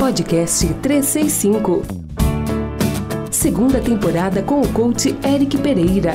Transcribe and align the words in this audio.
Podcast 0.00 0.66
365. 0.80 1.82
Segunda 3.30 3.82
temporada 3.82 4.42
com 4.42 4.62
o 4.62 4.72
coach 4.72 5.14
Eric 5.22 5.58
Pereira. 5.58 6.14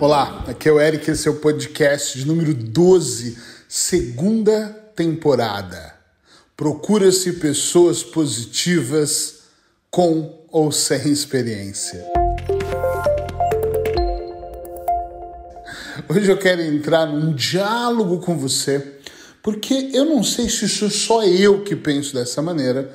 Olá, 0.00 0.42
aqui 0.48 0.66
é 0.66 0.72
o 0.72 0.80
Eric, 0.80 1.10
esse 1.10 1.28
é 1.28 1.30
o 1.30 1.34
podcast 1.34 2.18
de 2.18 2.26
número 2.26 2.54
12, 2.54 3.36
segunda 3.68 4.68
temporada. 4.96 5.94
Procura-se 6.56 7.34
pessoas 7.34 8.02
positivas 8.02 9.40
com 9.90 10.46
ou 10.50 10.72
sem 10.72 11.10
experiência. 11.10 12.02
Hoje 16.08 16.32
eu 16.32 16.38
quero 16.38 16.62
entrar 16.62 17.04
num 17.04 17.34
diálogo 17.34 18.18
com 18.20 18.34
você 18.34 18.98
porque 19.42 19.90
eu 19.92 20.04
não 20.04 20.22
sei 20.22 20.48
se 20.48 20.68
sou 20.68 20.90
só 20.90 21.22
eu 21.24 21.62
que 21.62 21.74
penso 21.74 22.14
dessa 22.14 22.42
maneira, 22.42 22.92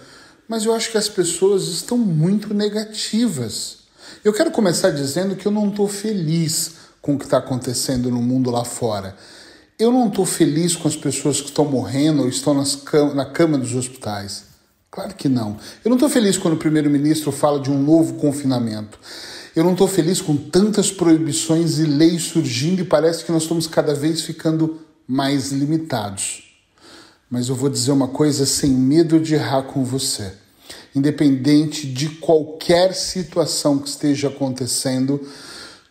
mas 0.47 0.65
eu 0.65 0.73
acho 0.73 0.91
que 0.91 0.97
as 0.97 1.09
pessoas 1.09 1.67
estão 1.67 1.97
muito 1.97 2.53
negativas. 2.53 3.77
Eu 4.23 4.33
quero 4.33 4.51
começar 4.51 4.91
dizendo 4.91 5.35
que 5.35 5.45
eu 5.45 5.51
não 5.51 5.69
estou 5.69 5.87
feliz 5.87 6.73
com 7.01 7.15
o 7.15 7.19
que 7.19 7.25
está 7.25 7.37
acontecendo 7.37 8.09
no 8.11 8.21
mundo 8.21 8.51
lá 8.51 8.63
fora. 8.63 9.15
Eu 9.77 9.91
não 9.91 10.07
estou 10.07 10.25
feliz 10.25 10.75
com 10.75 10.87
as 10.87 10.95
pessoas 10.95 11.41
que 11.41 11.49
estão 11.49 11.65
morrendo 11.65 12.21
ou 12.21 12.29
estão 12.29 12.63
cam 12.85 13.13
na 13.13 13.25
cama 13.25 13.57
dos 13.57 13.73
hospitais. 13.75 14.45
Claro 14.89 15.13
que 15.15 15.27
não. 15.27 15.57
Eu 15.83 15.89
não 15.89 15.97
estou 15.97 16.09
feliz 16.09 16.37
quando 16.37 16.53
o 16.53 16.57
primeiro-ministro 16.57 17.31
fala 17.31 17.59
de 17.59 17.69
um 17.69 17.81
novo 17.81 18.13
confinamento. 18.13 18.97
Eu 19.55 19.63
não 19.63 19.73
estou 19.73 19.87
feliz 19.87 20.21
com 20.21 20.37
tantas 20.37 20.91
proibições 20.91 21.79
e 21.79 21.83
leis 21.83 22.23
surgindo 22.23 22.81
e 22.81 22.85
parece 22.85 23.25
que 23.25 23.31
nós 23.31 23.43
estamos 23.43 23.67
cada 23.67 23.93
vez 23.93 24.21
ficando 24.21 24.84
mais 25.07 25.51
limitados. 25.51 26.43
Mas 27.29 27.49
eu 27.49 27.55
vou 27.55 27.69
dizer 27.69 27.91
uma 27.91 28.07
coisa 28.07 28.45
sem 28.45 28.71
medo 28.71 29.19
de 29.19 29.35
errar 29.35 29.63
com 29.63 29.83
você. 29.83 30.33
Independente 30.95 31.87
de 31.87 32.09
qualquer 32.09 32.93
situação 32.93 33.79
que 33.79 33.89
esteja 33.89 34.29
acontecendo, 34.29 35.21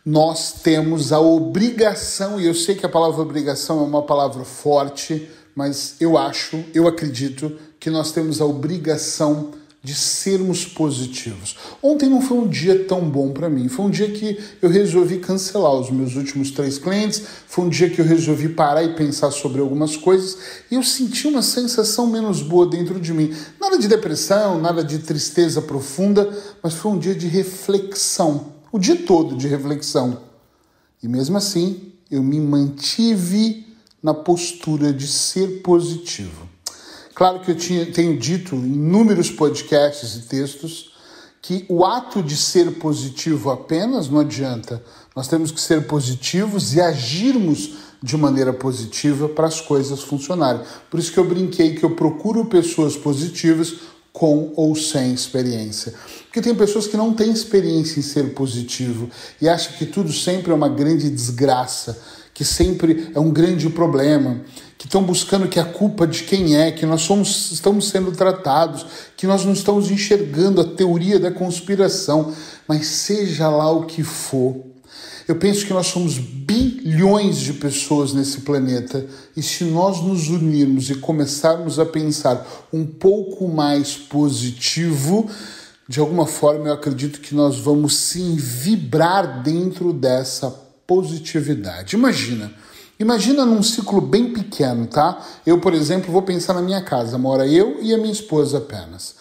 nós 0.04 0.60
temos 0.62 1.12
a 1.12 1.20
obrigação, 1.20 2.40
e 2.40 2.46
eu 2.46 2.54
sei 2.54 2.74
que 2.74 2.84
a 2.84 2.88
palavra 2.88 3.22
obrigação 3.22 3.80
é 3.80 3.82
uma 3.82 4.02
palavra 4.02 4.44
forte, 4.44 5.28
mas 5.54 5.96
eu 6.00 6.18
acho, 6.18 6.64
eu 6.74 6.86
acredito 6.88 7.56
que 7.78 7.90
nós 7.90 8.12
temos 8.12 8.40
a 8.40 8.44
obrigação 8.44 9.52
de 9.84 9.94
sermos 9.94 10.64
positivos. 10.64 11.56
Ontem 11.82 12.08
não 12.08 12.22
foi 12.22 12.38
um 12.38 12.48
dia 12.48 12.86
tão 12.86 13.02
bom 13.02 13.32
para 13.32 13.50
mim. 13.50 13.68
Foi 13.68 13.84
um 13.84 13.90
dia 13.90 14.10
que 14.10 14.38
eu 14.62 14.70
resolvi 14.70 15.18
cancelar 15.18 15.74
os 15.74 15.90
meus 15.90 16.16
últimos 16.16 16.50
três 16.50 16.78
clientes. 16.78 17.22
Foi 17.46 17.66
um 17.66 17.68
dia 17.68 17.90
que 17.90 18.00
eu 18.00 18.04
resolvi 18.04 18.48
parar 18.48 18.82
e 18.82 18.94
pensar 18.94 19.30
sobre 19.30 19.60
algumas 19.60 19.94
coisas. 19.94 20.38
E 20.70 20.74
eu 20.74 20.82
senti 20.82 21.28
uma 21.28 21.42
sensação 21.42 22.06
menos 22.06 22.40
boa 22.40 22.66
dentro 22.66 22.98
de 22.98 23.12
mim. 23.12 23.30
Nada 23.60 23.78
de 23.78 23.86
depressão, 23.86 24.58
nada 24.58 24.82
de 24.82 25.00
tristeza 25.00 25.60
profunda, 25.60 26.34
mas 26.62 26.72
foi 26.72 26.90
um 26.90 26.98
dia 26.98 27.14
de 27.14 27.26
reflexão. 27.26 28.54
O 28.72 28.78
dia 28.78 28.96
todo 28.96 29.36
de 29.36 29.46
reflexão. 29.46 30.18
E 31.02 31.06
mesmo 31.06 31.36
assim, 31.36 31.92
eu 32.10 32.22
me 32.22 32.40
mantive 32.40 33.66
na 34.02 34.14
postura 34.14 34.94
de 34.94 35.06
ser 35.06 35.60
positivo. 35.60 36.48
Claro 37.14 37.40
que 37.40 37.52
eu 37.52 37.56
tinha, 37.56 37.86
tenho 37.86 38.18
dito 38.18 38.56
em 38.56 38.74
inúmeros 38.74 39.30
podcasts 39.30 40.16
e 40.16 40.22
textos 40.22 40.92
que 41.40 41.64
o 41.68 41.84
ato 41.84 42.22
de 42.22 42.36
ser 42.36 42.78
positivo 42.78 43.50
apenas 43.50 44.08
não 44.08 44.20
adianta. 44.20 44.82
Nós 45.14 45.28
temos 45.28 45.50
que 45.50 45.60
ser 45.60 45.86
positivos 45.86 46.74
e 46.74 46.80
agirmos 46.80 47.74
de 48.02 48.16
maneira 48.16 48.52
positiva 48.52 49.28
para 49.28 49.46
as 49.46 49.60
coisas 49.60 50.02
funcionarem. 50.02 50.62
Por 50.90 50.98
isso 50.98 51.12
que 51.12 51.18
eu 51.18 51.24
brinquei 51.24 51.74
que 51.74 51.84
eu 51.84 51.94
procuro 51.94 52.46
pessoas 52.46 52.96
positivas 52.96 53.74
com 54.12 54.52
ou 54.56 54.74
sem 54.74 55.12
experiência. 55.12 55.92
Porque 56.24 56.40
tem 56.40 56.54
pessoas 56.54 56.86
que 56.86 56.96
não 56.96 57.12
têm 57.12 57.30
experiência 57.30 57.98
em 58.00 58.02
ser 58.02 58.32
positivo 58.32 59.10
e 59.40 59.48
acham 59.48 59.72
que 59.76 59.86
tudo 59.86 60.12
sempre 60.12 60.50
é 60.50 60.54
uma 60.54 60.68
grande 60.68 61.10
desgraça, 61.10 62.00
que 62.32 62.44
sempre 62.44 63.10
é 63.14 63.20
um 63.20 63.30
grande 63.30 63.68
problema, 63.68 64.40
que 64.78 64.86
estão 64.86 65.02
buscando 65.02 65.48
que 65.48 65.58
a 65.58 65.64
culpa 65.64 66.06
de 66.06 66.24
quem 66.24 66.56
é, 66.56 66.72
que 66.72 66.84
nós 66.84 67.02
somos, 67.02 67.52
estamos 67.52 67.88
sendo 67.88 68.12
tratados, 68.12 68.84
que 69.16 69.26
nós 69.26 69.44
não 69.44 69.52
estamos 69.52 69.90
enxergando 69.90 70.60
a 70.60 70.64
teoria 70.64 71.18
da 71.18 71.30
conspiração, 71.30 72.32
mas 72.66 72.86
seja 72.86 73.48
lá 73.48 73.70
o 73.70 73.86
que 73.86 74.02
for. 74.02 74.74
Eu 75.26 75.36
penso 75.36 75.64
que 75.64 75.72
nós 75.72 75.86
somos 75.86 76.18
bilhões 76.18 77.38
de 77.38 77.54
pessoas 77.54 78.12
nesse 78.12 78.42
planeta 78.42 79.06
e 79.34 79.42
se 79.42 79.64
nós 79.64 80.02
nos 80.02 80.28
unirmos 80.28 80.90
e 80.90 80.96
começarmos 80.96 81.78
a 81.78 81.86
pensar 81.86 82.46
um 82.70 82.84
pouco 82.84 83.48
mais 83.48 83.96
positivo, 83.96 85.30
de 85.88 85.98
alguma 85.98 86.26
forma 86.26 86.68
eu 86.68 86.74
acredito 86.74 87.20
que 87.20 87.34
nós 87.34 87.58
vamos 87.58 87.96
sim 87.96 88.36
vibrar 88.36 89.42
dentro 89.42 89.94
dessa 89.94 90.50
positividade. 90.86 91.96
Imagina, 91.96 92.52
Imagina 92.98 93.44
num 93.44 93.62
ciclo 93.62 94.00
bem 94.00 94.32
pequeno, 94.32 94.86
tá? 94.86 95.20
Eu, 95.44 95.60
por 95.60 95.74
exemplo, 95.74 96.12
vou 96.12 96.22
pensar 96.22 96.54
na 96.54 96.62
minha 96.62 96.80
casa, 96.80 97.18
mora 97.18 97.46
eu 97.46 97.82
e 97.82 97.92
a 97.92 97.98
minha 97.98 98.12
esposa 98.12 98.58
apenas. 98.58 99.16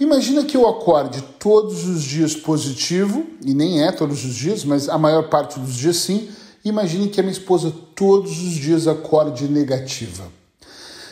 Imagina 0.00 0.42
que 0.44 0.56
eu 0.56 0.66
acorde 0.66 1.22
todos 1.38 1.86
os 1.86 2.02
dias 2.02 2.34
positivo, 2.34 3.26
e 3.44 3.52
nem 3.52 3.82
é 3.84 3.92
todos 3.92 4.24
os 4.24 4.34
dias, 4.34 4.64
mas 4.64 4.88
a 4.88 4.96
maior 4.96 5.28
parte 5.28 5.60
dos 5.60 5.74
dias 5.74 5.96
sim. 5.96 6.30
Imagine 6.64 7.08
que 7.08 7.20
a 7.20 7.22
minha 7.22 7.32
esposa 7.32 7.70
todos 7.94 8.30
os 8.40 8.54
dias 8.54 8.86
acorde 8.86 9.46
negativa. 9.46 10.24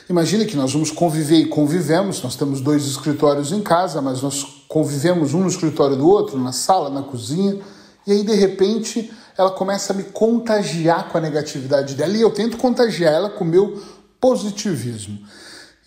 Imagine 0.09 0.47
que 0.47 0.57
nós 0.57 0.73
vamos 0.73 0.91
conviver 0.91 1.37
e 1.37 1.47
convivemos, 1.49 2.23
nós 2.23 2.35
temos 2.35 2.63
dois 2.63 2.87
escritórios 2.87 3.53
em 3.53 3.61
casa, 3.61 4.01
mas 4.01 4.23
nós 4.23 4.43
convivemos 4.67 5.35
um 5.35 5.41
no 5.41 5.49
escritório 5.49 5.97
do 5.97 6.09
outro, 6.09 6.39
na 6.39 6.53
sala, 6.53 6.89
na 6.89 7.03
cozinha, 7.03 7.59
e 8.07 8.13
aí 8.13 8.23
de 8.23 8.35
repente 8.35 9.13
ela 9.39 9.53
começa 9.53 9.93
a 9.93 9.97
me 9.97 10.03
contagiar 10.03 11.09
com 11.09 11.17
a 11.17 11.21
negatividade 11.21 11.95
dela 11.95 12.17
e 12.17 12.21
eu 12.21 12.31
tento 12.31 12.57
contagiar 12.57 13.15
ela 13.15 13.31
com 13.31 13.45
o 13.45 13.47
meu 13.47 13.81
positivismo. 14.21 15.17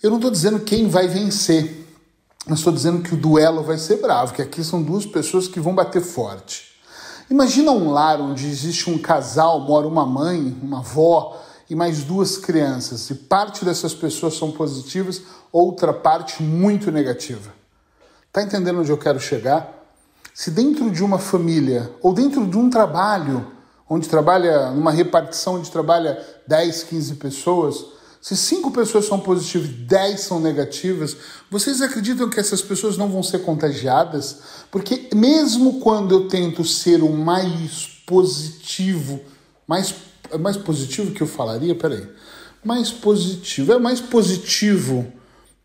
Eu 0.01 0.09
não 0.09 0.17
estou 0.17 0.31
dizendo 0.31 0.61
quem 0.61 0.87
vai 0.87 1.05
vencer, 1.05 1.85
mas 2.47 2.59
estou 2.59 2.71
dizendo 2.71 3.03
que 3.03 3.13
o 3.13 3.17
duelo 3.17 3.61
vai 3.61 3.77
ser 3.77 3.97
bravo, 3.97 4.33
que 4.33 4.41
aqui 4.41 4.63
são 4.63 4.81
duas 4.81 5.05
pessoas 5.05 5.49
que 5.49 5.59
vão 5.59 5.75
bater 5.75 6.01
forte. 6.01 6.71
Imagina 7.29 7.71
um 7.71 7.91
lar 7.91 8.21
onde 8.21 8.47
existe 8.47 8.89
um 8.89 8.97
casal, 8.97 9.59
mora 9.59 9.85
uma 9.85 10.05
mãe, 10.05 10.57
uma 10.61 10.79
avó 10.79 11.37
e 11.69 11.75
mais 11.75 12.03
duas 12.03 12.37
crianças, 12.37 13.09
e 13.09 13.15
parte 13.15 13.65
dessas 13.65 13.93
pessoas 13.93 14.37
são 14.37 14.51
positivas, 14.51 15.21
outra 15.51 15.93
parte 15.93 16.41
muito 16.41 16.89
negativa. 16.89 17.53
Tá 18.31 18.41
entendendo 18.41 18.79
onde 18.79 18.91
eu 18.91 18.97
quero 18.97 19.19
chegar? 19.19 19.80
Se 20.41 20.49
dentro 20.49 20.89
de 20.89 21.03
uma 21.03 21.19
família 21.19 21.91
ou 22.01 22.15
dentro 22.15 22.47
de 22.47 22.57
um 22.57 22.67
trabalho, 22.67 23.45
onde 23.87 24.09
trabalha 24.09 24.71
numa 24.71 24.91
repartição 24.91 25.57
onde 25.57 25.69
trabalha 25.69 26.19
10, 26.47 26.81
15 26.85 27.13
pessoas, 27.17 27.85
se 28.19 28.35
cinco 28.35 28.71
pessoas 28.71 29.05
são 29.05 29.19
positivas 29.19 29.69
e 29.69 29.73
10 29.73 30.19
são 30.19 30.39
negativas, 30.39 31.15
vocês 31.47 31.79
acreditam 31.79 32.27
que 32.27 32.39
essas 32.39 32.59
pessoas 32.59 32.97
não 32.97 33.07
vão 33.07 33.21
ser 33.21 33.43
contagiadas? 33.43 34.39
Porque 34.71 35.09
mesmo 35.13 35.79
quando 35.79 36.15
eu 36.15 36.27
tento 36.27 36.65
ser 36.65 37.03
o 37.03 37.11
mais 37.11 38.01
positivo, 38.07 39.19
mais, 39.67 39.93
mais 40.39 40.57
positivo 40.57 41.11
que 41.11 41.21
eu 41.21 41.27
falaria, 41.27 41.75
peraí, 41.75 42.09
mais 42.65 42.89
positivo, 42.89 43.73
é 43.73 43.77
mais 43.77 44.01
positivo, 44.01 45.05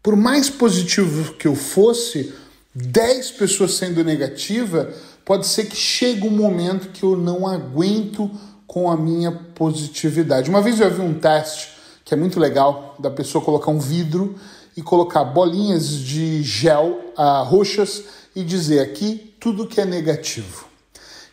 por 0.03 0.15
mais 0.15 0.50
positivo 0.50 1.32
que 1.32 1.48
eu 1.48 1.54
fosse, 1.54 2.34
10 2.76 3.31
pessoas 3.32 3.72
sendo 3.72 4.04
negativa, 4.04 4.92
pode 5.25 5.47
ser 5.47 5.64
que 5.64 5.75
chegue 5.75 6.28
um 6.28 6.31
momento 6.31 6.91
que 6.91 7.03
eu 7.03 7.16
não 7.16 7.47
aguento 7.47 8.31
com 8.66 8.91
a 8.91 8.97
minha 8.97 9.32
positividade. 9.32 10.50
Uma 10.50 10.60
vez 10.60 10.78
eu 10.78 10.91
vi 10.91 11.00
um 11.00 11.15
teste 11.15 11.70
que 12.04 12.12
é 12.12 12.16
muito 12.16 12.38
legal, 12.38 12.94
da 12.98 13.10
pessoa 13.10 13.42
colocar 13.42 13.70
um 13.70 13.81
vidro 13.81 14.36
e 14.76 14.82
colocar 14.82 15.24
bolinhas 15.24 15.89
de 15.89 16.42
gel 16.42 17.12
uh, 17.18 17.42
roxas 17.45 18.04
e 18.34 18.45
dizer 18.45 18.80
aqui 18.80 19.34
tudo 19.41 19.66
que 19.66 19.80
é 19.80 19.84
negativo. 19.86 20.66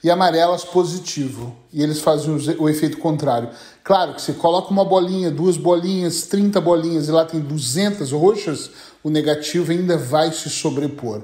E 0.03 0.11
amarelas 0.11 0.65
positivo. 0.65 1.55
E 1.71 1.81
eles 1.81 1.99
fazem 1.99 2.35
o, 2.59 2.67
efeito 2.67 2.97
contrário. 2.97 3.49
Claro 3.83 4.13
que 4.13 4.21
você 4.21 4.33
coloca 4.33 4.69
uma 4.69 4.83
bolinha, 4.83 5.31
duas 5.31 5.55
bolinhas, 5.55 6.23
30 6.23 6.59
bolinhas 6.59 7.07
e 7.07 7.11
lá 7.11 7.23
tem 7.23 7.39
200 7.39 8.11
roxas, 8.11 8.69
o 9.03 9.09
negativo 9.09 9.71
ainda 9.71 9.97
vai 9.97 10.31
se 10.31 10.49
sobrepor. 10.49 11.23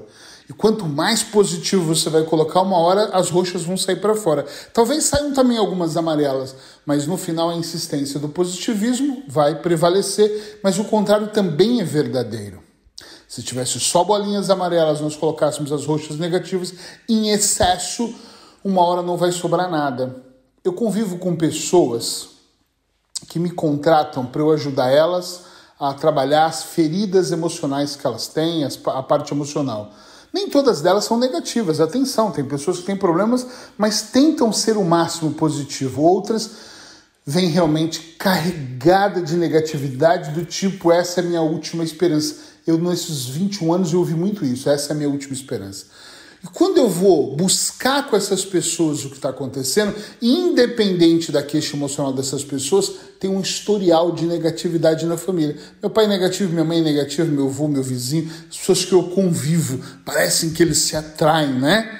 E 0.50 0.52
quanto 0.52 0.84
mais 0.84 1.22
positivo 1.22 1.94
você 1.94 2.10
vai 2.10 2.24
colocar, 2.24 2.62
uma 2.62 2.76
hora 2.76 3.04
as 3.12 3.30
roxas 3.30 3.62
vão 3.62 3.76
sair 3.76 4.00
para 4.00 4.16
fora. 4.16 4.44
Talvez 4.74 5.04
saiam 5.04 5.32
também 5.32 5.56
algumas 5.56 5.96
amarelas, 5.96 6.56
mas 6.84 7.06
no 7.06 7.16
final 7.16 7.50
a 7.50 7.54
insistência 7.54 8.18
do 8.18 8.28
positivismo 8.28 9.22
vai 9.28 9.60
prevalecer, 9.62 10.58
mas 10.60 10.76
o 10.76 10.84
contrário 10.84 11.28
também 11.28 11.80
é 11.80 11.84
verdadeiro. 11.84 12.60
Se 13.28 13.44
tivesse 13.44 13.78
só 13.78 14.02
bolinhas 14.02 14.50
amarelas, 14.50 15.00
nós 15.00 15.14
colocássemos 15.14 15.70
as 15.70 15.86
roxas 15.86 16.16
negativas 16.16 16.74
em 17.08 17.30
excesso, 17.30 18.12
uma 18.64 18.82
hora 18.84 19.02
não 19.02 19.16
vai 19.16 19.32
sobrar 19.32 19.70
nada. 19.70 20.16
Eu 20.62 20.72
convivo 20.72 21.18
com 21.18 21.34
pessoas 21.34 22.30
que 23.28 23.38
me 23.38 23.50
contratam 23.50 24.26
para 24.26 24.42
eu 24.42 24.50
ajudar 24.50 24.90
elas 24.90 25.44
a 25.78 25.94
trabalhar 25.94 26.46
as 26.46 26.62
feridas 26.62 27.32
emocionais 27.32 27.96
que 27.96 28.06
elas 28.06 28.28
têm, 28.28 28.64
a 28.64 29.02
parte 29.02 29.32
emocional. 29.32 29.92
Nem 30.32 30.48
todas 30.48 30.80
delas 30.80 31.04
são 31.04 31.18
negativas, 31.18 31.80
atenção, 31.80 32.30
tem 32.30 32.44
pessoas 32.44 32.78
que 32.78 32.84
têm 32.84 32.96
problemas, 32.96 33.46
mas 33.76 34.02
tentam 34.02 34.52
ser 34.52 34.76
o 34.76 34.84
máximo 34.84 35.32
positivo. 35.32 36.02
Outras 36.02 36.50
vêm 37.26 37.48
realmente 37.48 38.00
carregada 38.18 39.22
de 39.22 39.36
negatividade 39.36 40.32
do 40.32 40.44
tipo 40.44 40.92
essa 40.92 41.20
é 41.20 41.24
a 41.24 41.26
minha 41.26 41.42
última 41.42 41.82
esperança. 41.82 42.36
Eu 42.66 42.78
nesses 42.78 43.26
21 43.26 43.72
anos 43.72 43.92
eu 43.92 44.00
ouvi 44.00 44.14
muito 44.14 44.44
isso, 44.44 44.68
essa 44.68 44.92
é 44.92 44.94
a 44.94 44.96
minha 44.96 45.08
última 45.08 45.32
esperança. 45.32 45.86
E 46.42 46.48
quando 46.48 46.78
eu 46.78 46.88
vou 46.88 47.36
buscar 47.36 48.08
com 48.08 48.16
essas 48.16 48.44
pessoas 48.44 49.04
o 49.04 49.10
que 49.10 49.16
está 49.16 49.28
acontecendo, 49.28 49.94
independente 50.22 51.30
da 51.30 51.42
queixa 51.42 51.76
emocional 51.76 52.14
dessas 52.14 52.42
pessoas, 52.42 52.90
tem 53.18 53.28
um 53.28 53.40
historial 53.40 54.12
de 54.12 54.24
negatividade 54.24 55.04
na 55.04 55.18
família. 55.18 55.56
Meu 55.82 55.90
pai 55.90 56.06
é 56.06 56.08
negativo, 56.08 56.50
minha 56.50 56.64
mãe 56.64 56.78
é 56.78 56.82
negativa, 56.82 57.28
meu 57.28 57.46
avô, 57.46 57.68
meu 57.68 57.82
vizinho, 57.82 58.30
as 58.48 58.56
pessoas 58.56 58.84
que 58.86 58.92
eu 58.92 59.02
convivo, 59.10 59.84
parecem 60.02 60.50
que 60.50 60.62
eles 60.62 60.78
se 60.78 60.96
atraem, 60.96 61.52
né? 61.60 61.98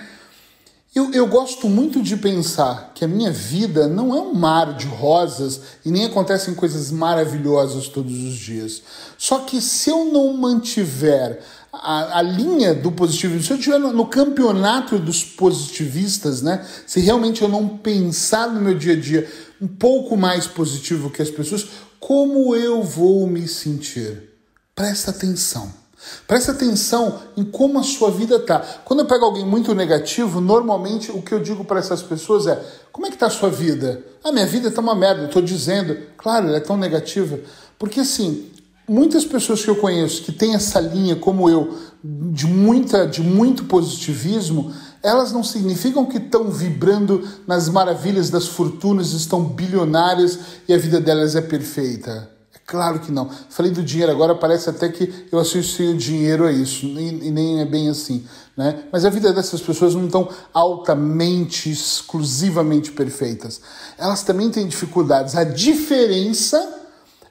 Eu, 0.92 1.12
eu 1.12 1.26
gosto 1.28 1.68
muito 1.68 2.02
de 2.02 2.16
pensar 2.16 2.90
que 2.96 3.04
a 3.04 3.08
minha 3.08 3.30
vida 3.30 3.86
não 3.86 4.12
é 4.12 4.20
um 4.20 4.34
mar 4.34 4.74
de 4.74 4.86
rosas 4.86 5.60
e 5.84 5.90
nem 5.90 6.06
acontecem 6.06 6.52
coisas 6.52 6.90
maravilhosas 6.90 7.86
todos 7.86 8.12
os 8.24 8.34
dias. 8.34 8.82
Só 9.16 9.40
que 9.40 9.60
se 9.60 9.88
eu 9.88 10.06
não 10.06 10.32
mantiver 10.32 11.40
a, 11.72 12.18
a 12.18 12.22
linha 12.22 12.74
do 12.74 12.90
positivismo, 12.90 13.42
se 13.42 13.52
eu 13.52 13.56
estiver 13.56 13.78
no, 13.78 13.92
no, 13.92 14.06
campeonato 14.06 14.98
dos 14.98 15.24
positivistas, 15.24 16.42
né? 16.42 16.66
Se 16.86 17.00
realmente 17.00 17.42
eu 17.42 17.48
não 17.48 17.68
pensar 17.68 18.48
no 18.48 18.60
meu 18.60 18.76
dia 18.76 18.94
a 18.94 19.00
dia 19.00 19.30
um 19.60 19.68
pouco 19.68 20.16
mais 20.16 20.46
positivo 20.46 21.10
que 21.10 21.22
as 21.22 21.30
pessoas, 21.30 21.68
como 21.98 22.56
eu 22.56 22.82
vou 22.82 23.26
me 23.26 23.46
sentir? 23.46 24.30
Presta 24.74 25.10
atenção. 25.10 25.80
Presta 26.26 26.52
atenção 26.52 27.20
em 27.36 27.44
como 27.44 27.78
a 27.78 27.82
sua 27.82 28.10
vida 28.10 28.36
está. 28.36 28.58
Quando 28.84 29.00
eu 29.00 29.06
pego 29.06 29.26
alguém 29.26 29.44
muito 29.44 29.74
negativo, 29.74 30.40
normalmente 30.40 31.10
o 31.12 31.20
que 31.20 31.32
eu 31.32 31.40
digo 31.40 31.64
para 31.64 31.78
essas 31.78 32.02
pessoas 32.02 32.46
é: 32.46 32.58
como 32.90 33.06
é 33.06 33.10
que 33.10 33.16
está 33.16 33.26
a 33.26 33.30
sua 33.30 33.50
vida? 33.50 34.02
Ah, 34.24 34.32
minha 34.32 34.46
vida 34.46 34.68
está 34.68 34.80
uma 34.80 34.94
merda, 34.94 35.22
eu 35.22 35.26
estou 35.26 35.42
dizendo. 35.42 35.96
Claro, 36.16 36.48
ela 36.48 36.56
é 36.56 36.60
tão 36.60 36.76
negativa. 36.76 37.38
Porque 37.78 38.00
assim, 38.00 38.50
muitas 38.90 39.24
pessoas 39.24 39.62
que 39.62 39.70
eu 39.70 39.76
conheço 39.76 40.22
que 40.22 40.32
têm 40.32 40.56
essa 40.56 40.80
linha, 40.80 41.14
como 41.14 41.48
eu, 41.48 41.78
de, 42.02 42.44
muita, 42.44 43.06
de 43.06 43.22
muito 43.22 43.64
positivismo, 43.66 44.72
elas 45.00 45.30
não 45.30 45.44
significam 45.44 46.04
que 46.06 46.18
estão 46.18 46.50
vibrando 46.50 47.22
nas 47.46 47.68
maravilhas 47.68 48.30
das 48.30 48.48
fortunas, 48.48 49.12
estão 49.12 49.44
bilionárias 49.44 50.40
e 50.66 50.74
a 50.74 50.76
vida 50.76 51.00
delas 51.00 51.36
é 51.36 51.40
perfeita. 51.40 52.28
É 52.52 52.58
claro 52.66 52.98
que 52.98 53.12
não. 53.12 53.30
Falei 53.48 53.70
do 53.70 53.80
dinheiro 53.80 54.10
agora, 54.10 54.34
parece 54.34 54.68
até 54.68 54.88
que 54.88 55.26
eu 55.30 55.38
associo 55.38 55.92
o 55.92 55.96
dinheiro 55.96 56.44
a 56.44 56.50
isso, 56.50 56.84
e, 56.84 57.28
e 57.28 57.30
nem 57.30 57.60
é 57.60 57.64
bem 57.64 57.88
assim. 57.88 58.26
Né? 58.56 58.82
Mas 58.90 59.04
a 59.04 59.10
vida 59.10 59.32
dessas 59.32 59.60
pessoas 59.60 59.94
não 59.94 60.06
estão 60.06 60.28
altamente, 60.52 61.70
exclusivamente 61.70 62.90
perfeitas. 62.90 63.60
Elas 63.96 64.24
também 64.24 64.50
têm 64.50 64.66
dificuldades. 64.66 65.36
A 65.36 65.44
diferença 65.44 66.79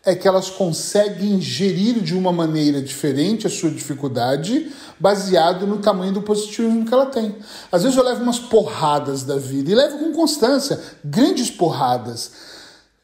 é 0.09 0.15
que 0.15 0.27
elas 0.27 0.49
conseguem 0.49 1.39
gerir 1.39 2.01
de 2.01 2.15
uma 2.15 2.31
maneira 2.31 2.81
diferente 2.81 3.45
a 3.45 3.49
sua 3.49 3.69
dificuldade, 3.69 4.71
baseado 4.99 5.67
no 5.67 5.77
tamanho 5.77 6.11
do 6.11 6.21
positivismo 6.21 6.85
que 6.85 6.93
ela 6.93 7.05
tem. 7.05 7.35
Às 7.71 7.83
vezes 7.83 7.97
eu 7.97 8.03
levo 8.03 8.23
umas 8.23 8.39
porradas 8.39 9.23
da 9.23 9.37
vida 9.37 9.71
e 9.71 9.75
levo 9.75 9.99
com 9.99 10.11
constância, 10.11 10.79
grandes 11.03 11.51
porradas. 11.51 12.31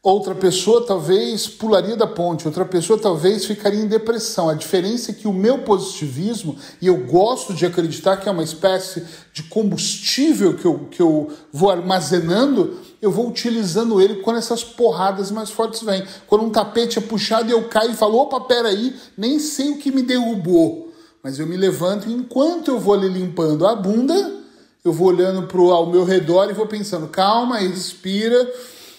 Outra 0.06 0.36
pessoa 0.36 0.86
talvez 0.86 1.48
pularia 1.48 1.96
da 1.96 2.06
ponte, 2.06 2.46
outra 2.46 2.64
pessoa 2.64 2.96
talvez 2.96 3.44
ficaria 3.44 3.80
em 3.80 3.88
depressão. 3.88 4.48
A 4.48 4.54
diferença 4.54 5.10
é 5.10 5.14
que 5.14 5.26
o 5.26 5.32
meu 5.32 5.64
positivismo, 5.64 6.56
e 6.80 6.86
eu 6.86 6.96
gosto 6.98 7.52
de 7.52 7.66
acreditar 7.66 8.16
que 8.18 8.28
é 8.28 8.30
uma 8.30 8.44
espécie 8.44 9.02
de 9.32 9.42
combustível 9.42 10.54
que 10.54 10.64
eu, 10.64 10.86
que 10.92 11.02
eu 11.02 11.28
vou 11.52 11.72
armazenando, 11.72 12.78
eu 13.02 13.10
vou 13.10 13.28
utilizando 13.28 14.00
ele 14.00 14.22
quando 14.22 14.36
essas 14.36 14.62
porradas 14.62 15.32
mais 15.32 15.50
fortes 15.50 15.82
vêm. 15.82 16.04
Quando 16.28 16.44
um 16.44 16.50
tapete 16.50 17.00
é 17.00 17.02
puxado 17.02 17.48
e 17.48 17.52
eu 17.52 17.64
caio 17.64 17.90
e 17.90 17.96
falo, 17.96 18.16
opa, 18.18 18.40
peraí, 18.42 18.94
nem 19.18 19.40
sei 19.40 19.72
o 19.72 19.78
que 19.78 19.90
me 19.90 20.02
derrubou. 20.02 20.92
Mas 21.20 21.40
eu 21.40 21.48
me 21.48 21.56
levanto 21.56 22.08
e 22.08 22.12
enquanto 22.12 22.68
eu 22.68 22.78
vou 22.78 22.94
ali 22.94 23.08
limpando 23.08 23.66
a 23.66 23.74
bunda, 23.74 24.36
eu 24.84 24.92
vou 24.92 25.08
olhando 25.08 25.48
pro, 25.48 25.72
ao 25.72 25.90
meu 25.90 26.04
redor 26.04 26.48
e 26.48 26.54
vou 26.54 26.68
pensando, 26.68 27.08
calma, 27.08 27.58
respira 27.58 28.48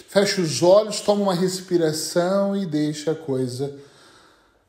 fecha 0.08 0.42
os 0.42 0.64
olhos, 0.64 1.02
toma 1.02 1.22
uma 1.22 1.36
respiração 1.36 2.56
e 2.56 2.66
deixa 2.66 3.12
a 3.12 3.16
coisa 3.16 3.76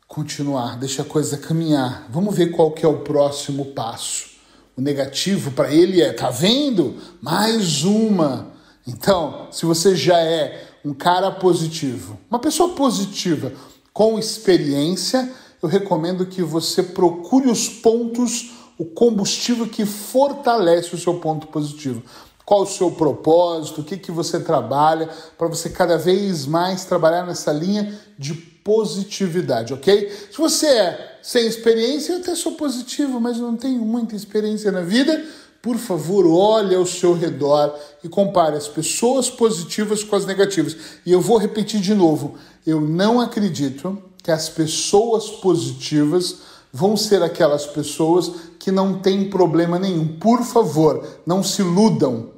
continuar, 0.07 0.77
deixa 0.77 1.03
a 1.03 1.05
coisa 1.05 1.39
caminhar. 1.39 2.09
Vamos 2.11 2.35
ver 2.35 2.49
qual 2.49 2.73
que 2.73 2.85
é 2.85 2.89
o 2.89 3.01
próximo 3.01 3.67
passo. 3.67 4.31
O 4.77 4.81
negativo 4.81 5.53
para 5.53 5.73
ele 5.73 6.03
é, 6.03 6.13
tá 6.13 6.31
vendo? 6.31 6.97
Mais 7.21 7.85
uma. 7.85 8.53
Então, 8.87 9.49
se 9.51 9.65
você 9.65 9.95
já 9.95 10.19
é 10.19 10.67
um 10.85 10.93
cara 10.93 11.31
positivo, 11.31 12.19
uma 12.31 12.39
pessoa 12.39 12.75
positiva 12.75 13.53
com 13.93 14.19
experiência, 14.19 15.31
eu 15.63 15.69
recomendo 15.69 16.27
que 16.27 16.43
você 16.43 16.83
procure 16.83 17.49
os 17.49 17.69
pontos, 17.69 18.53
o 18.79 18.85
combustível 18.85 19.67
que 19.69 19.85
fortalece 19.85 20.95
o 20.95 20.99
seu 20.99 21.15
ponto 21.15 21.49
positivo 21.49 22.03
qual 22.49 22.63
o 22.63 22.67
seu 22.67 22.91
propósito, 22.91 23.83
o 23.83 23.85
que, 23.85 23.99
que 23.99 24.11
você 24.11 24.41
trabalha, 24.41 25.07
para 25.37 25.49
você 25.49 25.69
cada 25.69 25.99
vez 25.99 26.47
mais 26.47 26.87
trabalhar 26.87 27.27
nessa 27.27 27.53
linha 27.53 27.93
de 28.19 28.33
positividade, 28.33 29.75
ok? 29.75 30.11
Se 30.31 30.39
você 30.39 30.67
é 30.67 31.19
sem 31.23 31.47
experiência, 31.47 32.15
eu 32.15 32.21
até 32.21 32.35
sou 32.35 32.53
positivo, 32.53 33.21
mas 33.21 33.37
não 33.37 33.55
tenho 33.55 33.83
muita 33.83 34.17
experiência 34.17 34.73
na 34.73 34.81
vida, 34.81 35.23
por 35.61 35.77
favor, 35.77 36.27
olhe 36.27 36.75
ao 36.75 36.87
seu 36.87 37.13
redor 37.13 37.79
e 38.03 38.09
compare 38.09 38.57
as 38.57 38.67
pessoas 38.67 39.29
positivas 39.29 40.03
com 40.03 40.17
as 40.17 40.25
negativas. 40.25 40.75
E 41.05 41.13
eu 41.13 41.21
vou 41.21 41.37
repetir 41.37 41.83
de 41.83 41.93
novo: 41.93 42.37
eu 42.67 42.81
não 42.81 43.21
acredito 43.21 44.03
que 44.23 44.31
as 44.31 44.49
pessoas 44.49 45.29
positivas 45.29 46.37
vão 46.73 46.97
ser 46.97 47.23
aquelas 47.23 47.67
pessoas 47.67 48.33
que 48.59 48.73
não 48.73 49.01
têm 49.01 49.29
problema 49.29 49.79
nenhum. 49.79 50.17
Por 50.19 50.43
favor, 50.43 51.07
não 51.27 51.43
se 51.43 51.61
iludam. 51.61 52.38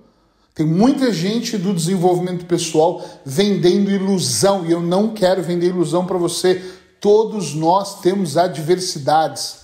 Tem 0.55 0.67
muita 0.67 1.13
gente 1.13 1.57
do 1.57 1.73
desenvolvimento 1.73 2.45
pessoal 2.45 3.05
vendendo 3.25 3.91
ilusão 3.91 4.67
e 4.67 4.73
eu 4.73 4.81
não 4.81 5.15
quero 5.15 5.43
vender 5.43 5.69
ilusão 5.69 6.05
para 6.05 6.19
você. 6.19 6.63
Todos 7.01 7.55
nós 7.55 8.01
temos 8.01 8.37
adversidades. 8.37 9.61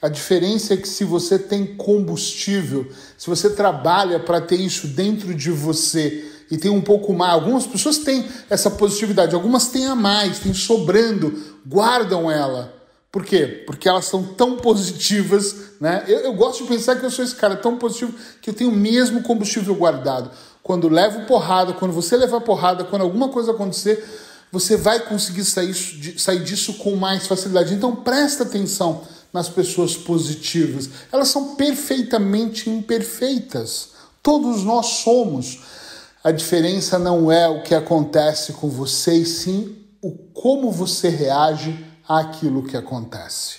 A 0.00 0.08
diferença 0.08 0.74
é 0.74 0.76
que 0.76 0.88
se 0.88 1.04
você 1.04 1.38
tem 1.38 1.66
combustível, 1.66 2.88
se 3.16 3.28
você 3.28 3.50
trabalha 3.50 4.20
para 4.20 4.40
ter 4.40 4.60
isso 4.60 4.86
dentro 4.86 5.34
de 5.34 5.50
você 5.50 6.24
e 6.50 6.56
tem 6.56 6.70
um 6.70 6.80
pouco 6.80 7.12
mais, 7.12 7.34
algumas 7.34 7.66
pessoas 7.66 7.98
têm 7.98 8.24
essa 8.48 8.70
positividade, 8.70 9.34
algumas 9.34 9.68
têm 9.68 9.86
a 9.86 9.94
mais, 9.94 10.38
têm 10.38 10.54
sobrando, 10.54 11.36
guardam 11.66 12.30
ela. 12.30 12.77
Por 13.10 13.24
quê? 13.24 13.64
Porque 13.66 13.88
elas 13.88 14.04
são 14.04 14.22
tão 14.22 14.56
positivas, 14.56 15.72
né? 15.80 16.04
Eu, 16.06 16.18
eu, 16.20 16.32
gosto 16.34 16.62
de 16.62 16.68
pensar 16.68 16.96
que 16.96 17.06
eu 17.06 17.10
sou 17.10 17.24
esse 17.24 17.34
cara 17.34 17.56
tão 17.56 17.78
positivo 17.78 18.14
que 18.42 18.50
eu 18.50 18.54
tenho 18.54 18.70
o 18.70 18.76
mesmo 18.76 19.22
combustível 19.22 19.74
guardado. 19.74 20.30
Quando 20.62 20.88
levo 20.88 21.24
porrada, 21.26 21.72
quando 21.72 21.92
você 21.92 22.16
levar 22.16 22.42
porrada, 22.42 22.84
quando 22.84 23.02
alguma 23.02 23.30
coisa 23.30 23.52
acontecer, 23.52 24.04
você 24.52 24.76
vai 24.76 25.00
conseguir 25.00 25.44
sair, 25.44 25.74
sair 26.18 26.42
disso 26.42 26.74
com 26.74 26.96
mais 26.96 27.26
facilidade. 27.26 27.72
Então 27.72 27.96
presta 27.96 28.42
atenção 28.42 29.02
nas 29.32 29.48
pessoas 29.48 29.96
positivas. 29.96 30.90
Elas 31.10 31.28
são 31.28 31.54
perfeitamente 31.54 32.68
imperfeitas. 32.68 33.90
Todos 34.22 34.64
nós 34.64 34.86
somos. 34.86 35.60
A 36.22 36.30
diferença 36.30 36.98
não 36.98 37.32
é 37.32 37.48
o 37.48 37.62
que 37.62 37.74
acontece 37.74 38.52
com 38.54 38.68
você, 38.68 39.14
e 39.14 39.24
sim 39.24 39.76
o 40.02 40.10
como 40.10 40.70
você 40.70 41.08
reage 41.08 41.87
àquilo 42.08 42.62
que 42.62 42.76
acontece. 42.76 43.58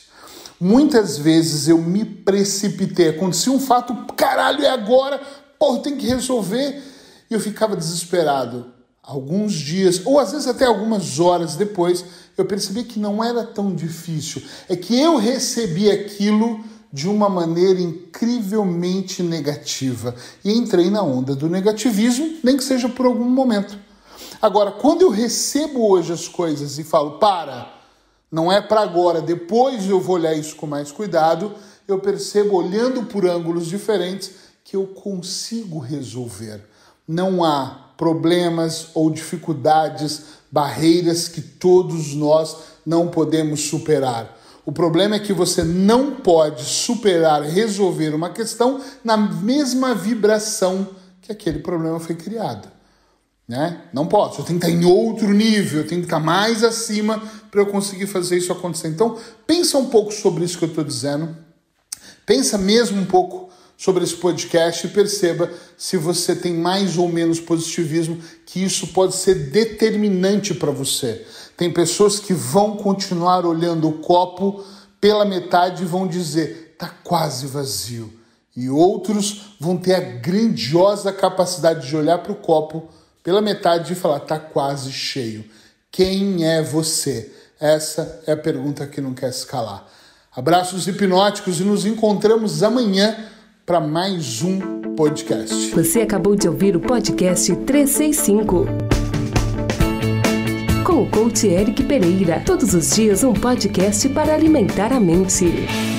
Muitas 0.59 1.17
vezes 1.17 1.67
eu 1.67 1.77
me 1.77 2.03
precipitei, 2.03 3.09
acontecia 3.09 3.53
um 3.53 3.59
fato, 3.59 3.95
caralho, 4.15 4.65
é 4.65 4.69
agora, 4.69 5.21
porra, 5.57 5.79
tem 5.79 5.95
que 5.95 6.07
resolver, 6.07 6.83
e 7.29 7.33
eu 7.33 7.39
ficava 7.39 7.77
desesperado. 7.77 8.73
Alguns 9.01 9.53
dias, 9.53 10.01
ou 10.05 10.19
às 10.19 10.31
vezes 10.31 10.47
até 10.47 10.65
algumas 10.65 11.19
horas 11.19 11.55
depois, 11.55 12.03
eu 12.37 12.45
percebi 12.45 12.83
que 12.83 12.99
não 12.99 13.23
era 13.23 13.43
tão 13.43 13.73
difícil. 13.73 14.41
É 14.67 14.75
que 14.75 14.99
eu 14.99 15.17
recebi 15.17 15.89
aquilo 15.89 16.63
de 16.91 17.07
uma 17.07 17.29
maneira 17.29 17.79
incrivelmente 17.79 19.23
negativa 19.23 20.13
e 20.43 20.51
entrei 20.51 20.89
na 20.89 21.01
onda 21.01 21.35
do 21.35 21.47
negativismo, 21.47 22.37
nem 22.43 22.57
que 22.57 22.63
seja 22.63 22.89
por 22.89 23.05
algum 23.05 23.29
momento. 23.29 23.77
Agora, 24.41 24.71
quando 24.71 25.01
eu 25.01 25.09
recebo 25.09 25.87
hoje 25.87 26.11
as 26.13 26.27
coisas 26.27 26.77
e 26.77 26.83
falo, 26.83 27.19
para, 27.19 27.78
não 28.31 28.51
é 28.51 28.61
para 28.61 28.81
agora, 28.81 29.21
depois 29.21 29.89
eu 29.89 29.99
vou 29.99 30.15
olhar 30.15 30.33
isso 30.33 30.55
com 30.55 30.67
mais 30.67 30.91
cuidado, 30.91 31.53
eu 31.87 31.99
percebo, 31.99 32.55
olhando 32.55 33.03
por 33.03 33.25
ângulos 33.25 33.67
diferentes, 33.67 34.31
que 34.63 34.75
eu 34.75 34.85
consigo 34.85 35.79
resolver. 35.79 36.63
Não 37.07 37.43
há 37.43 37.93
problemas 37.97 38.89
ou 38.93 39.09
dificuldades, 39.09 40.21
barreiras 40.51 41.27
que 41.27 41.41
todos 41.41 42.13
nós 42.13 42.55
não 42.85 43.07
podemos 43.07 43.61
superar. 43.61 44.37
O 44.65 44.71
problema 44.71 45.15
é 45.15 45.19
que 45.19 45.33
você 45.33 45.63
não 45.63 46.17
pode 46.17 46.63
superar, 46.63 47.41
resolver 47.41 48.13
uma 48.13 48.29
questão 48.29 48.79
na 49.03 49.17
mesma 49.17 49.95
vibração 49.95 50.87
que 51.21 51.31
aquele 51.31 51.59
problema 51.59 51.99
foi 51.99 52.15
criado. 52.15 52.69
Né? 53.49 53.81
Não 53.91 54.05
posso, 54.05 54.41
eu 54.41 54.45
tenho 54.45 54.59
que 54.59 54.67
estar 54.67 54.79
em 54.79 54.85
outro 54.85 55.33
nível, 55.33 55.81
eu 55.81 55.87
tenho 55.87 56.01
que 56.01 56.05
estar 56.05 56.19
mais 56.19 56.63
acima 56.63 57.19
para 57.49 57.59
eu 57.59 57.65
conseguir 57.65 58.05
fazer 58.05 58.37
isso 58.37 58.51
acontecer. 58.51 58.89
Então, 58.89 59.17
pensa 59.47 59.75
um 59.79 59.87
pouco 59.87 60.13
sobre 60.13 60.45
isso 60.45 60.59
que 60.59 60.65
eu 60.65 60.69
estou 60.69 60.83
dizendo. 60.83 61.35
Pensa 62.27 62.59
mesmo 62.59 63.01
um 63.01 63.05
pouco 63.05 63.49
sobre 63.75 64.03
esse 64.03 64.13
podcast 64.13 64.85
e 64.85 64.91
perceba 64.91 65.49
se 65.75 65.97
você 65.97 66.35
tem 66.35 66.53
mais 66.53 66.95
ou 66.95 67.09
menos 67.09 67.39
positivismo, 67.39 68.19
que 68.45 68.63
isso 68.63 68.89
pode 68.89 69.15
ser 69.15 69.49
determinante 69.49 70.53
para 70.53 70.69
você. 70.69 71.25
Tem 71.57 71.73
pessoas 71.73 72.19
que 72.19 72.35
vão 72.35 72.77
continuar 72.77 73.47
olhando 73.47 73.89
o 73.89 73.93
copo 73.93 74.63
pela 75.01 75.25
metade 75.25 75.81
e 75.81 75.87
vão 75.87 76.07
dizer: 76.07 76.73
está 76.73 76.89
quase 77.03 77.47
vazio. 77.47 78.13
E 78.55 78.69
outros 78.69 79.55
vão 79.59 79.75
ter 79.75 79.95
a 79.95 79.99
grandiosa 79.99 81.11
capacidade 81.11 81.87
de 81.87 81.95
olhar 81.95 82.19
para 82.19 82.33
o 82.33 82.35
copo 82.35 82.89
pela 83.23 83.41
metade 83.41 83.93
e 83.93 83.95
falar: 83.95 84.17
está 84.17 84.39
quase 84.39 84.91
cheio. 84.91 85.45
Quem 85.91 86.45
é 86.47 86.61
você? 86.61 87.31
Essa 87.59 88.21
é 88.25 88.31
a 88.31 88.37
pergunta 88.37 88.87
que 88.87 89.01
não 89.01 89.13
quer 89.13 89.29
escalar. 89.29 89.85
Abraços 90.35 90.87
hipnóticos 90.87 91.59
e 91.59 91.63
nos 91.63 91.85
encontramos 91.85 92.63
amanhã 92.63 93.17
para 93.65 93.79
mais 93.79 94.41
um 94.41 94.93
podcast. 94.95 95.71
Você 95.71 96.01
acabou 96.01 96.35
de 96.35 96.47
ouvir 96.47 96.75
o 96.75 96.79
podcast 96.79 97.55
365 97.55 98.65
com 100.85 101.03
o 101.03 101.09
coach 101.09 101.47
Eric 101.47 101.83
Pereira. 101.83 102.41
Todos 102.45 102.73
os 102.73 102.91
dias 102.95 103.23
um 103.23 103.33
podcast 103.33 104.07
para 104.09 104.33
alimentar 104.33 104.93
a 104.93 104.99
mente. 104.99 105.98